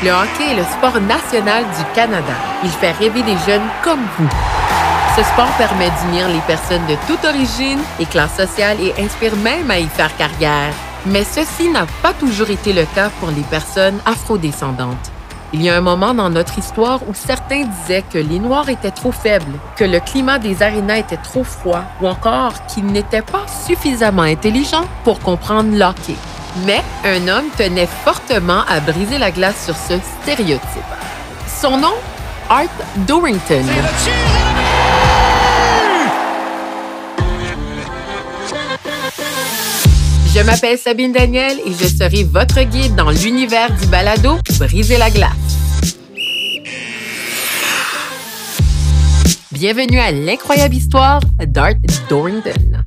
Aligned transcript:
Le 0.00 0.10
hockey 0.10 0.52
est 0.52 0.54
le 0.54 0.62
sport 0.62 1.00
national 1.00 1.64
du 1.64 1.84
Canada. 1.92 2.34
Il 2.62 2.70
fait 2.70 2.92
rêver 2.92 3.20
les 3.24 3.36
jeunes 3.44 3.68
comme 3.82 4.06
vous. 4.16 4.28
Ce 5.16 5.24
sport 5.24 5.50
permet 5.58 5.90
d'unir 5.90 6.28
les 6.28 6.38
personnes 6.46 6.86
de 6.86 6.94
toute 7.08 7.24
origine 7.24 7.80
et 7.98 8.06
classe 8.06 8.36
sociale 8.36 8.76
et 8.80 8.94
inspire 9.02 9.34
même 9.34 9.68
à 9.72 9.80
y 9.80 9.88
faire 9.88 10.16
carrière. 10.16 10.72
Mais 11.06 11.24
ceci 11.24 11.68
n'a 11.68 11.84
pas 12.00 12.12
toujours 12.12 12.48
été 12.48 12.72
le 12.72 12.84
cas 12.94 13.10
pour 13.18 13.30
les 13.30 13.42
personnes 13.42 13.98
afrodescendantes. 14.06 15.10
Il 15.52 15.62
y 15.62 15.68
a 15.68 15.76
un 15.76 15.80
moment 15.80 16.14
dans 16.14 16.30
notre 16.30 16.56
histoire 16.60 17.00
où 17.08 17.14
certains 17.14 17.64
disaient 17.64 18.04
que 18.08 18.18
les 18.18 18.38
Noirs 18.38 18.68
étaient 18.68 18.92
trop 18.92 19.12
faibles, 19.12 19.58
que 19.74 19.84
le 19.84 19.98
climat 19.98 20.38
des 20.38 20.62
arénas 20.62 20.98
était 20.98 21.16
trop 21.16 21.42
froid 21.42 21.82
ou 22.00 22.06
encore 22.06 22.52
qu'ils 22.66 22.86
n'étaient 22.86 23.22
pas 23.22 23.46
suffisamment 23.66 24.22
intelligents 24.22 24.86
pour 25.02 25.18
comprendre 25.18 25.76
l'hockey. 25.76 26.14
Mais 26.66 26.82
un 27.04 27.28
homme 27.28 27.46
tenait 27.56 27.88
fortement 28.04 28.62
à 28.68 28.80
briser 28.80 29.18
la 29.18 29.30
glace 29.30 29.64
sur 29.64 29.76
ce 29.76 29.94
stéréotype. 30.22 30.60
Son 31.60 31.76
nom, 31.76 31.94
Art 32.48 32.64
Dorrington. 33.06 33.64
Je 40.34 40.40
m'appelle 40.42 40.78
Sabine 40.78 41.12
Daniel 41.12 41.58
et 41.64 41.72
je 41.72 41.86
serai 41.86 42.24
votre 42.24 42.62
guide 42.62 42.94
dans 42.94 43.10
l'univers 43.10 43.72
du 43.76 43.86
balado 43.86 44.38
Briser 44.58 44.98
la 44.98 45.10
glace. 45.10 45.32
Bienvenue 49.52 49.98
à 49.98 50.12
l'incroyable 50.12 50.74
histoire 50.74 51.20
d'Art 51.44 51.74
Dorrington. 52.08 52.84